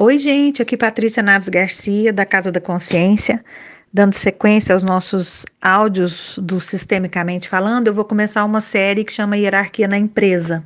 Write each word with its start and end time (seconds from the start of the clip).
Oi, 0.00 0.16
gente, 0.16 0.62
aqui 0.62 0.76
Patrícia 0.76 1.24
Naves 1.24 1.48
Garcia, 1.48 2.12
da 2.12 2.24
Casa 2.24 2.52
da 2.52 2.60
Consciência, 2.60 3.44
dando 3.92 4.12
sequência 4.12 4.72
aos 4.72 4.84
nossos 4.84 5.44
áudios 5.60 6.38
do 6.40 6.60
Sistemicamente 6.60 7.48
Falando. 7.48 7.88
Eu 7.88 7.94
vou 7.94 8.04
começar 8.04 8.44
uma 8.44 8.60
série 8.60 9.02
que 9.02 9.12
chama 9.12 9.36
Hierarquia 9.36 9.88
na 9.88 9.98
Empresa, 9.98 10.64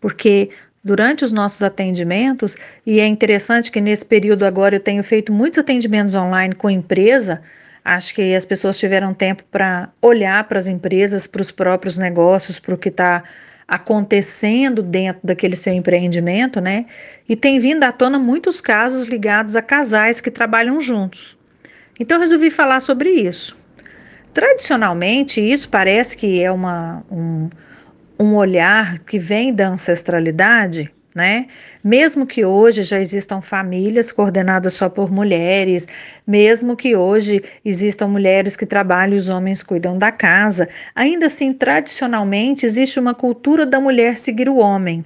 porque 0.00 0.48
durante 0.82 1.26
os 1.26 1.30
nossos 1.30 1.62
atendimentos, 1.62 2.56
e 2.86 3.00
é 3.00 3.06
interessante 3.06 3.70
que 3.70 3.82
nesse 3.82 4.06
período 4.06 4.46
agora 4.46 4.76
eu 4.76 4.80
tenho 4.80 5.04
feito 5.04 5.30
muitos 5.30 5.58
atendimentos 5.58 6.14
online 6.14 6.54
com 6.54 6.70
empresa. 6.70 7.42
Acho 7.84 8.14
que 8.14 8.34
as 8.34 8.46
pessoas 8.46 8.78
tiveram 8.78 9.12
tempo 9.12 9.44
para 9.50 9.90
olhar 10.00 10.42
para 10.44 10.58
as 10.58 10.66
empresas, 10.66 11.26
para 11.26 11.42
os 11.42 11.50
próprios 11.50 11.98
negócios, 11.98 12.58
para 12.58 12.74
o 12.74 12.78
que 12.78 12.88
está 12.88 13.22
acontecendo 13.68 14.82
dentro 14.82 15.20
daquele 15.22 15.54
seu 15.54 15.74
empreendimento, 15.74 16.58
né? 16.58 16.86
E 17.28 17.36
tem 17.36 17.58
vindo 17.58 17.84
à 17.84 17.92
tona 17.92 18.18
muitos 18.18 18.62
casos 18.62 19.06
ligados 19.06 19.54
a 19.54 19.60
casais 19.60 20.22
que 20.22 20.30
trabalham 20.30 20.80
juntos. 20.80 21.36
Então 22.00 22.18
resolvi 22.18 22.50
falar 22.50 22.80
sobre 22.80 23.10
isso. 23.10 23.54
Tradicionalmente, 24.32 25.40
isso 25.40 25.68
parece 25.68 26.16
que 26.16 26.42
é 26.42 26.50
uma, 26.50 27.04
um, 27.10 27.50
um 28.18 28.34
olhar 28.36 29.00
que 29.00 29.18
vem 29.18 29.52
da 29.52 29.68
ancestralidade, 29.68 30.90
né? 31.14 31.46
Mesmo 31.82 32.26
que 32.26 32.44
hoje 32.44 32.82
já 32.82 33.00
existam 33.00 33.40
famílias 33.40 34.12
coordenadas 34.12 34.74
só 34.74 34.88
por 34.88 35.10
mulheres, 35.10 35.88
mesmo 36.26 36.76
que 36.76 36.94
hoje 36.94 37.42
existam 37.64 38.08
mulheres 38.08 38.56
que 38.56 38.66
trabalham 38.66 39.14
e 39.14 39.18
os 39.18 39.28
homens 39.28 39.62
cuidam 39.62 39.96
da 39.96 40.12
casa, 40.12 40.68
ainda 40.94 41.26
assim, 41.26 41.52
tradicionalmente, 41.52 42.66
existe 42.66 43.00
uma 43.00 43.14
cultura 43.14 43.64
da 43.64 43.80
mulher 43.80 44.16
seguir 44.16 44.48
o 44.48 44.56
homem. 44.56 45.04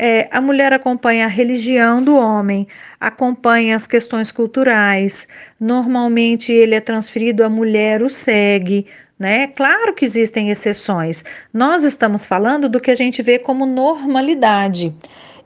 É, 0.00 0.28
a 0.30 0.40
mulher 0.40 0.72
acompanha 0.72 1.24
a 1.24 1.28
religião 1.28 2.00
do 2.00 2.16
homem, 2.16 2.68
acompanha 3.00 3.74
as 3.74 3.84
questões 3.84 4.30
culturais. 4.30 5.26
Normalmente 5.58 6.52
ele 6.52 6.76
é 6.76 6.80
transferido, 6.80 7.42
a 7.42 7.48
mulher 7.48 8.00
o 8.00 8.08
segue, 8.08 8.86
né? 9.18 9.48
Claro 9.48 9.94
que 9.94 10.04
existem 10.04 10.50
exceções. 10.50 11.24
Nós 11.52 11.82
estamos 11.82 12.24
falando 12.24 12.68
do 12.68 12.80
que 12.80 12.90
a 12.90 12.94
gente 12.94 13.20
vê 13.22 13.38
como 13.38 13.66
normalidade. 13.66 14.94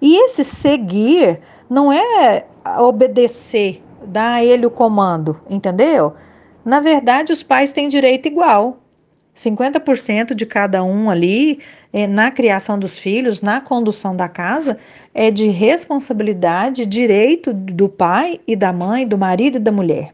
E 0.00 0.24
esse 0.24 0.44
seguir 0.44 1.40
não 1.70 1.92
é 1.92 2.44
obedecer, 2.78 3.82
dar 4.04 4.34
a 4.34 4.44
ele 4.44 4.66
o 4.66 4.70
comando, 4.70 5.40
entendeu? 5.48 6.14
Na 6.64 6.80
verdade, 6.80 7.32
os 7.32 7.42
pais 7.42 7.72
têm 7.72 7.88
direito 7.88 8.26
igual. 8.26 8.78
50% 9.34 10.34
de 10.34 10.44
cada 10.44 10.84
um 10.84 11.08
ali 11.08 11.58
é, 11.90 12.06
na 12.06 12.30
criação 12.30 12.78
dos 12.78 12.98
filhos, 12.98 13.40
na 13.40 13.62
condução 13.62 14.14
da 14.14 14.28
casa, 14.28 14.78
é 15.14 15.30
de 15.30 15.46
responsabilidade, 15.48 16.84
direito 16.84 17.54
do 17.54 17.88
pai 17.88 18.40
e 18.46 18.54
da 18.54 18.72
mãe, 18.72 19.06
do 19.06 19.16
marido 19.16 19.56
e 19.56 19.60
da 19.60 19.72
mulher. 19.72 20.12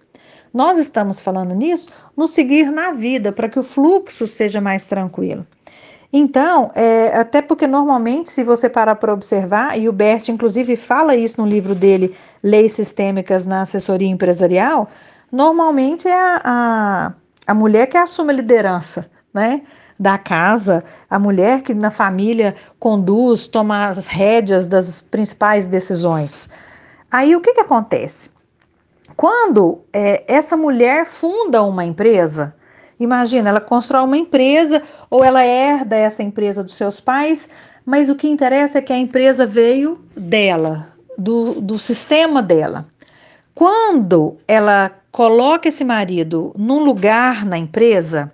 Nós 0.52 0.78
estamos 0.78 1.20
falando 1.20 1.54
nisso 1.54 1.88
no 2.16 2.26
seguir 2.26 2.70
na 2.70 2.92
vida, 2.92 3.32
para 3.32 3.48
que 3.48 3.58
o 3.58 3.62
fluxo 3.62 4.26
seja 4.26 4.60
mais 4.60 4.86
tranquilo. 4.86 5.46
Então, 6.12 6.70
é, 6.74 7.08
até 7.18 7.42
porque 7.42 7.66
normalmente, 7.66 8.30
se 8.30 8.42
você 8.42 8.68
parar 8.68 8.94
para 8.96 9.12
observar, 9.12 9.78
e 9.78 9.88
o 9.88 9.92
Bert, 9.92 10.28
inclusive, 10.28 10.74
fala 10.74 11.14
isso 11.14 11.40
no 11.40 11.46
livro 11.46 11.74
dele, 11.74 12.14
Leis 12.42 12.72
Sistêmicas 12.72 13.46
na 13.46 13.62
Assessoria 13.62 14.08
Empresarial, 14.08 14.88
normalmente 15.30 16.08
é 16.08 16.14
a, 16.14 16.40
a, 16.44 17.12
a 17.46 17.54
mulher 17.54 17.86
que 17.86 17.98
assume 17.98 18.32
a 18.32 18.36
liderança, 18.36 19.10
né? 19.32 19.62
Da 20.00 20.16
casa, 20.16 20.84
a 21.10 21.18
mulher 21.18 21.60
que 21.60 21.74
na 21.74 21.90
família 21.90 22.54
conduz, 22.78 23.48
toma 23.48 23.88
as 23.88 24.06
rédeas 24.06 24.66
das 24.66 25.02
principais 25.02 25.66
decisões. 25.66 26.48
Aí 27.10 27.34
o 27.34 27.40
que, 27.40 27.52
que 27.52 27.60
acontece? 27.60 28.30
Quando 29.18 29.80
é, 29.92 30.22
essa 30.28 30.56
mulher 30.56 31.04
funda 31.04 31.60
uma 31.64 31.84
empresa, 31.84 32.54
Imagina, 33.00 33.50
ela 33.50 33.60
constrói 33.60 34.02
uma 34.02 34.16
empresa 34.16 34.82
ou 35.08 35.22
ela 35.22 35.44
herda 35.44 35.96
essa 35.96 36.22
empresa 36.22 36.64
dos 36.64 36.74
seus 36.74 37.00
pais, 37.00 37.48
mas 37.86 38.10
o 38.10 38.16
que 38.16 38.28
interessa 38.28 38.78
é 38.78 38.82
que 38.82 38.92
a 38.92 38.96
empresa 38.96 39.46
veio 39.46 40.00
dela, 40.16 40.88
do, 41.16 41.60
do 41.60 41.78
sistema 41.78 42.42
dela. 42.42 42.86
Quando 43.54 44.36
ela 44.48 44.90
coloca 45.12 45.68
esse 45.68 45.84
marido 45.84 46.52
num 46.56 46.80
lugar 46.80 47.46
na 47.46 47.56
empresa, 47.56 48.32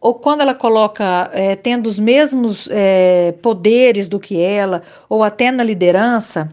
ou 0.00 0.14
quando 0.14 0.42
ela 0.42 0.54
coloca 0.54 1.28
é, 1.32 1.56
tendo 1.56 1.88
os 1.88 1.98
mesmos 1.98 2.68
é, 2.70 3.32
poderes 3.42 4.08
do 4.08 4.20
que 4.20 4.40
ela, 4.40 4.82
ou 5.08 5.24
até 5.24 5.50
na 5.50 5.64
liderança, 5.64 6.48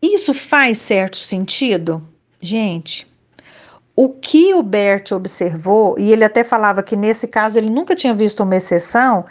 isso 0.00 0.34
faz 0.34 0.76
certo 0.76 1.16
sentido? 1.16 2.02
Gente, 2.44 3.06
o 3.94 4.08
que 4.08 4.52
o 4.52 4.64
Bert 4.64 5.12
observou, 5.12 5.96
e 5.96 6.12
ele 6.12 6.24
até 6.24 6.42
falava 6.42 6.82
que 6.82 6.96
nesse 6.96 7.28
caso 7.28 7.56
ele 7.56 7.70
nunca 7.70 7.94
tinha 7.94 8.12
visto 8.12 8.42
uma 8.42 8.56
exceção, 8.56 9.24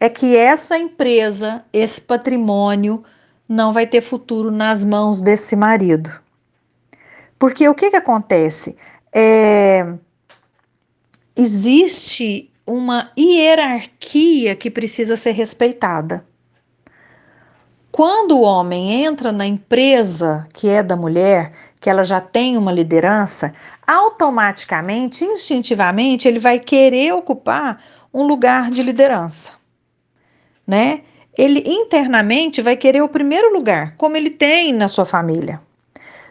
é 0.00 0.08
que 0.08 0.34
essa 0.34 0.78
empresa, 0.78 1.62
esse 1.70 2.00
patrimônio, 2.00 3.04
não 3.46 3.70
vai 3.70 3.86
ter 3.86 4.00
futuro 4.00 4.50
nas 4.50 4.82
mãos 4.82 5.20
desse 5.20 5.54
marido. 5.54 6.10
Porque 7.38 7.68
o 7.68 7.74
que, 7.74 7.90
que 7.90 7.96
acontece? 7.96 8.76
É, 9.12 9.86
existe 11.36 12.50
uma 12.66 13.12
hierarquia 13.18 14.56
que 14.56 14.70
precisa 14.70 15.18
ser 15.18 15.32
respeitada. 15.32 16.24
Quando 17.94 18.38
o 18.38 18.42
homem 18.42 19.04
entra 19.04 19.30
na 19.30 19.46
empresa 19.46 20.48
que 20.52 20.68
é 20.68 20.82
da 20.82 20.96
mulher, 20.96 21.52
que 21.80 21.88
ela 21.88 22.02
já 22.02 22.20
tem 22.20 22.56
uma 22.56 22.72
liderança, 22.72 23.54
automaticamente, 23.86 25.24
instintivamente, 25.24 26.26
ele 26.26 26.40
vai 26.40 26.58
querer 26.58 27.14
ocupar 27.14 27.80
um 28.12 28.24
lugar 28.24 28.68
de 28.72 28.82
liderança, 28.82 29.52
né? 30.66 31.02
Ele 31.38 31.62
internamente 31.64 32.60
vai 32.60 32.76
querer 32.76 33.00
o 33.00 33.08
primeiro 33.08 33.52
lugar, 33.52 33.94
como 33.96 34.16
ele 34.16 34.30
tem 34.30 34.72
na 34.72 34.88
sua 34.88 35.06
família. 35.06 35.60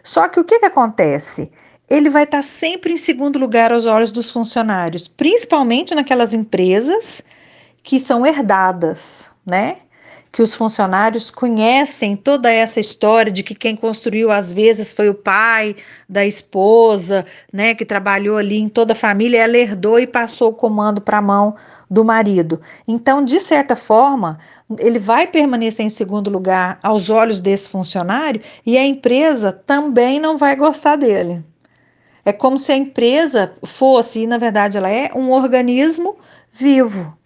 Só 0.02 0.28
que 0.28 0.38
o 0.38 0.44
que, 0.44 0.58
que 0.58 0.66
acontece? 0.66 1.50
Ele 1.88 2.10
vai 2.10 2.24
estar 2.24 2.44
sempre 2.44 2.92
em 2.92 2.98
segundo 2.98 3.38
lugar 3.38 3.72
aos 3.72 3.86
olhos 3.86 4.12
dos 4.12 4.30
funcionários, 4.30 5.08
principalmente 5.08 5.94
naquelas 5.94 6.34
empresas 6.34 7.22
que 7.82 7.98
são 7.98 8.26
herdadas, 8.26 9.30
né? 9.46 9.78
Que 10.34 10.42
os 10.42 10.52
funcionários 10.52 11.30
conhecem 11.30 12.16
toda 12.16 12.50
essa 12.50 12.80
história 12.80 13.30
de 13.30 13.44
que 13.44 13.54
quem 13.54 13.76
construiu 13.76 14.32
às 14.32 14.52
vezes 14.52 14.92
foi 14.92 15.08
o 15.08 15.14
pai 15.14 15.76
da 16.08 16.26
esposa, 16.26 17.24
né, 17.52 17.72
que 17.72 17.84
trabalhou 17.84 18.36
ali 18.36 18.58
em 18.58 18.68
toda 18.68 18.94
a 18.94 18.96
família, 18.96 19.44
ela 19.44 19.56
herdou 19.56 19.96
e 19.96 20.08
passou 20.08 20.50
o 20.50 20.54
comando 20.54 21.00
para 21.00 21.18
a 21.18 21.22
mão 21.22 21.54
do 21.88 22.04
marido. 22.04 22.60
Então, 22.88 23.24
de 23.24 23.38
certa 23.38 23.76
forma, 23.76 24.40
ele 24.80 24.98
vai 24.98 25.28
permanecer 25.28 25.86
em 25.86 25.88
segundo 25.88 26.28
lugar 26.28 26.80
aos 26.82 27.08
olhos 27.08 27.40
desse 27.40 27.68
funcionário 27.68 28.40
e 28.66 28.76
a 28.76 28.84
empresa 28.84 29.52
também 29.52 30.18
não 30.18 30.36
vai 30.36 30.56
gostar 30.56 30.96
dele. 30.96 31.44
É 32.24 32.32
como 32.32 32.58
se 32.58 32.72
a 32.72 32.76
empresa 32.76 33.52
fosse, 33.64 34.22
e 34.22 34.26
na 34.26 34.36
verdade 34.36 34.76
ela 34.76 34.90
é, 34.90 35.12
um 35.14 35.30
organismo 35.30 36.16
vivo, 36.50 37.16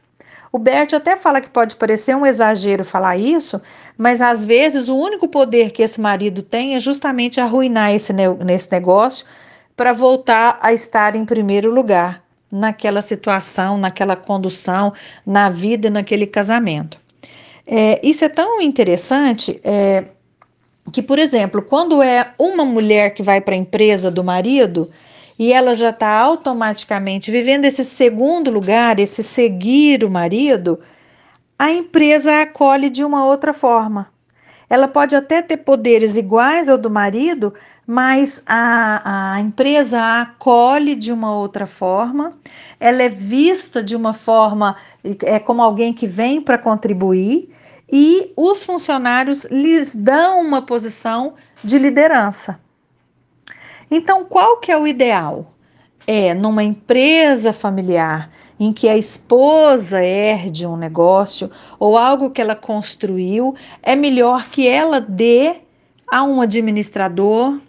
o 0.59 0.61
Bert 0.61 0.93
até 0.93 1.17
fala 1.17 1.41
que 1.41 1.49
pode 1.49 1.77
parecer 1.77 2.17
um 2.17 2.27
exagero 2.27 2.85
falar 2.85 3.17
isso, 3.17 3.63
mas 3.97 4.21
às 4.21 4.45
vezes 4.45 4.89
o 4.89 4.97
único 4.97 5.29
poder 5.29 5.71
que 5.71 5.85
esse 5.85 6.01
marido 6.01 6.43
tem 6.43 6.75
é 6.75 6.81
justamente 6.81 7.41
arruinar 7.41 7.95
esse, 7.95 8.13
nesse 8.13 8.73
negócio 8.73 9.25
para 9.77 9.93
voltar 9.93 10.59
a 10.61 10.73
estar 10.73 11.15
em 11.15 11.25
primeiro 11.25 11.73
lugar 11.73 12.25
naquela 12.51 13.01
situação, 13.01 13.79
naquela 13.79 14.17
condução, 14.17 14.93
na 15.25 15.49
vida, 15.49 15.89
naquele 15.91 16.27
casamento. 16.27 16.99
É, 17.65 18.01
isso 18.03 18.25
é 18.25 18.29
tão 18.29 18.61
interessante 18.61 19.61
é, 19.63 20.07
que, 20.93 21.01
por 21.01 21.21
exemplo, 21.21 21.63
quando 21.63 22.03
é 22.03 22.33
uma 22.37 22.65
mulher 22.65 23.15
que 23.15 23.23
vai 23.23 23.41
para 23.41 23.55
a 23.55 23.59
empresa 23.59 24.11
do 24.11 24.25
marido, 24.25 24.91
e 25.39 25.53
ela 25.53 25.75
já 25.75 25.91
está 25.91 26.11
automaticamente 26.11 27.31
vivendo 27.31 27.65
esse 27.65 27.85
segundo 27.85 28.51
lugar, 28.51 28.99
esse 28.99 29.23
seguir 29.23 30.03
o 30.03 30.11
marido, 30.11 30.81
a 31.59 31.71
empresa 31.71 32.33
a 32.33 32.43
acolhe 32.43 32.91
de 32.91 33.05
uma 33.05 33.25
outra 33.25 33.55
forma. 33.55 34.09
Ela 34.69 34.89
pode 34.89 35.15
até 35.15 35.41
ter 35.41 35.59
poderes 35.59 36.17
iguais 36.17 36.69
ao 36.69 36.77
do 36.77 36.91
marido, 36.91 37.55
mas 37.87 38.43
a, 38.47 39.35
a 39.35 39.41
empresa 39.41 39.99
a 39.99 40.21
acolhe 40.23 40.95
de 40.95 41.11
uma 41.11 41.35
outra 41.35 41.67
forma, 41.67 42.37
ela 42.79 43.03
é 43.03 43.09
vista 43.09 43.83
de 43.83 43.97
uma 43.97 44.13
forma, 44.13 44.77
é 45.25 45.39
como 45.39 45.63
alguém 45.63 45.93
que 45.93 46.07
vem 46.07 46.41
para 46.41 46.59
contribuir, 46.59 47.51
e 47.91 48.31
os 48.37 48.63
funcionários 48.63 49.45
lhes 49.45 49.97
dão 49.97 50.43
uma 50.43 50.61
posição 50.61 51.35
de 51.65 51.79
liderança. 51.79 52.61
Então, 53.91 54.25
qual 54.25 54.59
que 54.59 54.71
é 54.71 54.77
o 54.77 54.87
ideal? 54.87 55.53
É 56.07 56.35
numa 56.35 56.63
empresa 56.65 57.53
familiar 57.53 58.31
em 58.59 58.73
que 58.73 58.89
a 58.89 58.97
esposa 58.97 60.03
herde 60.03 60.67
um 60.67 60.77
negócio 60.77 61.51
ou 61.79 61.97
algo 61.97 62.31
que 62.31 62.41
ela 62.41 62.57
construiu, 62.57 63.55
é 63.83 63.95
melhor 63.95 64.49
que 64.51 64.67
ela 64.67 65.01
dê 65.01 65.61
a 66.11 66.23
um 66.25 66.41
administrador, 66.41 67.61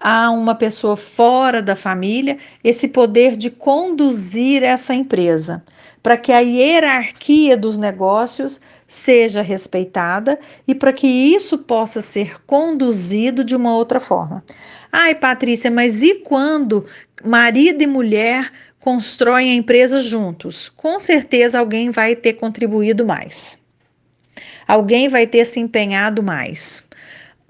a 0.00 0.30
uma 0.30 0.54
pessoa 0.54 0.96
fora 0.96 1.60
da 1.60 1.76
família, 1.76 2.38
esse 2.64 2.88
poder 2.88 3.36
de 3.36 3.50
conduzir 3.50 4.62
essa 4.62 4.94
empresa, 4.94 5.62
para 6.02 6.16
que 6.16 6.32
a 6.32 6.38
hierarquia 6.38 7.54
dos 7.54 7.76
negócios 7.76 8.60
seja 8.88 9.42
respeitada 9.42 10.40
e 10.66 10.74
para 10.74 10.92
que 10.92 11.06
isso 11.06 11.58
possa 11.58 12.00
ser 12.00 12.42
conduzido 12.46 13.44
de 13.44 13.54
uma 13.54 13.76
outra 13.76 14.00
forma. 14.00 14.42
Ai, 14.90 15.14
Patrícia, 15.14 15.70
mas 15.70 16.02
e 16.02 16.14
quando 16.14 16.86
marido 17.22 17.82
e 17.82 17.86
mulher 17.86 18.50
constroem 18.80 19.50
a 19.50 19.54
empresa 19.54 20.00
juntos? 20.00 20.70
Com 20.70 20.98
certeza 20.98 21.58
alguém 21.58 21.90
vai 21.90 22.16
ter 22.16 22.32
contribuído 22.32 23.04
mais. 23.04 23.58
Alguém 24.66 25.08
vai 25.08 25.26
ter 25.26 25.44
se 25.44 25.60
empenhado 25.60 26.22
mais. 26.22 26.88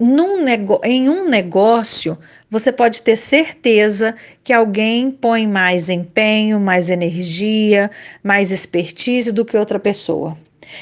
Num 0.02 0.42
em 0.82 1.10
um 1.10 1.28
negócio, 1.28 2.16
você 2.50 2.72
pode 2.72 3.02
ter 3.02 3.18
certeza 3.18 4.14
que 4.42 4.50
alguém 4.50 5.10
põe 5.10 5.46
mais 5.46 5.90
empenho, 5.90 6.58
mais 6.58 6.88
energia, 6.88 7.90
mais 8.22 8.50
expertise 8.50 9.30
do 9.30 9.44
que 9.44 9.58
outra 9.58 9.78
pessoa. 9.78 10.38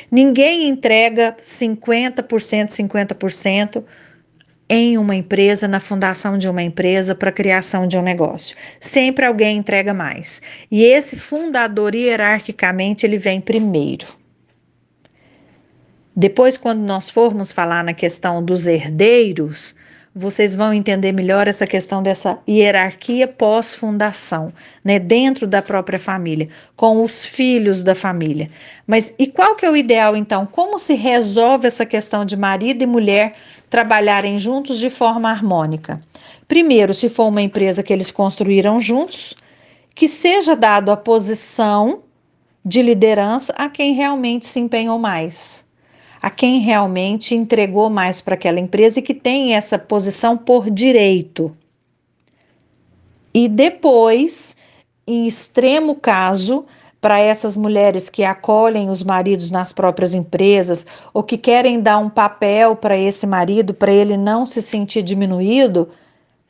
Ninguém 0.09 0.69
entrega 0.69 1.37
50%, 1.43 2.69
50% 2.69 3.83
em 4.71 4.97
uma 4.97 5.17
empresa, 5.17 5.67
na 5.67 5.81
fundação 5.81 6.39
de 6.39 6.49
uma 6.49 6.63
empresa, 6.63 7.13
para 7.13 7.31
a 7.31 7.33
criação 7.33 7.89
de 7.89 7.99
um 7.99 8.03
negócio. 8.03 8.55
Sempre 8.79 9.27
alguém 9.27 9.59
entrega 9.59 9.93
mais. 9.93 10.41
E 10.71 10.85
esse 10.85 11.17
fundador, 11.17 11.93
hierarquicamente, 11.93 13.05
ele 13.05 13.19
vem 13.19 13.41
primeiro. 13.41 14.18
Depois, 16.21 16.59
quando 16.59 16.81
nós 16.81 17.09
formos 17.09 17.53
falar 17.53 17.85
na 17.85 17.95
questão 17.95 18.43
dos 18.43 18.67
herdeiros, 18.67 19.77
vocês 20.13 20.53
vão 20.53 20.75
entender 20.75 21.13
melhor 21.13 21.47
essa 21.47 21.65
questão 21.65 22.03
dessa 22.03 22.41
hierarquia 22.49 23.29
pós-fundação, 23.29 24.53
né, 24.83 24.99
dentro 24.99 25.47
da 25.47 25.63
própria 25.63 26.01
família, 26.01 26.49
com 26.75 27.05
os 27.05 27.25
filhos 27.25 27.85
da 27.85 27.95
família. 27.95 28.51
Mas 28.85 29.15
e 29.17 29.29
qual 29.29 29.55
que 29.55 29.65
é 29.65 29.71
o 29.71 29.77
ideal 29.77 30.17
então? 30.17 30.45
Como 30.45 30.77
se 30.77 30.95
resolve 30.95 31.69
essa 31.69 31.87
questão 31.87 32.25
de 32.25 32.37
marido 32.37 32.83
e 32.83 32.87
mulher 32.87 33.37
trabalharem 33.71 34.41
juntos 34.41 34.81
de 34.81 34.91
forma 34.91 35.31
harmônica? 35.31 36.01
Primeiro, 36.49 36.93
se 36.95 37.09
for 37.09 37.29
uma 37.29 37.43
empresa 37.43 37.81
que 37.81 37.93
eles 37.93 38.11
construíram 38.11 38.81
juntos, 38.81 39.37
que 39.95 40.09
seja 40.09 40.57
dado 40.57 40.91
a 40.91 40.97
posição 40.97 42.01
de 42.65 42.83
liderança 42.83 43.53
a 43.57 43.69
quem 43.69 43.95
realmente 43.95 44.47
se 44.47 44.59
empenhou 44.59 44.99
mais 44.99 45.68
a 46.21 46.31
quem 46.31 46.61
realmente 46.61 47.35
entregou 47.35 47.89
mais 47.89 48.21
para 48.21 48.35
aquela 48.35 48.61
empresa 48.61 48.99
e 48.99 49.03
que 49.03 49.15
tem 49.15 49.55
essa 49.55 49.79
posição 49.79 50.37
por 50.37 50.71
direito. 50.71 51.57
E 53.33 53.49
depois, 53.49 54.57
em 55.07 55.27
extremo 55.27 55.95
caso, 55.95 56.65
para 57.01 57.19
essas 57.19 57.57
mulheres 57.57 58.11
que 58.11 58.25
acolhem 58.25 58.91
os 58.91 59.03
maridos 59.03 59.51
nas 59.51 59.73
próprias 59.73 60.15
empresas 60.15 60.87
ou 61.15 61.23
que 61.23 61.39
querem 61.39 61.81
dar 61.81 61.99
um 61.99 62.11
papel 62.11 62.75
para 62.75 62.97
esse 62.97 63.27
marido 63.27 63.73
para 63.73 63.93
ele 63.93 64.17
não 64.17 64.45
se 64.45 64.61
sentir 64.61 65.03
diminuído, 65.03 65.89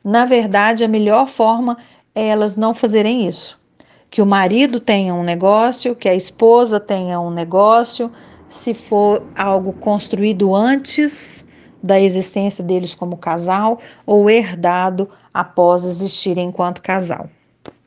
na 0.03 0.25
verdade 0.25 0.83
a 0.83 0.87
melhor 0.87 1.27
forma 1.27 1.77
é 2.15 2.27
elas 2.27 2.55
não 2.57 2.73
fazerem 2.73 3.27
isso. 3.27 3.59
Que 4.09 4.23
o 4.23 4.25
marido 4.25 4.79
tenha 4.79 5.13
um 5.13 5.23
negócio, 5.23 5.95
que 5.95 6.09
a 6.09 6.15
esposa 6.15 6.79
tenha 6.79 7.19
um 7.19 7.29
negócio, 7.29 8.11
se 8.49 8.73
for 8.73 9.23
algo 9.35 9.71
construído 9.73 10.53
antes 10.53 11.47
da 11.81 11.99
existência 11.99 12.63
deles 12.63 12.93
como 12.93 13.15
casal 13.15 13.79
ou 14.05 14.29
herdado 14.29 15.07
após 15.33 15.85
existirem 15.85 16.49
enquanto 16.49 16.81
casal. 16.81 17.29